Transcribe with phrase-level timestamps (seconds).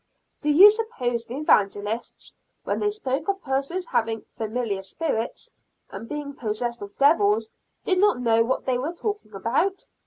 [0.41, 5.51] "Do you suppose the Evangelists, when they spoke of persons having 'familiar spirits,'
[5.91, 7.51] and being 'possessed of devils,'
[7.85, 9.85] did not know what they were talking about?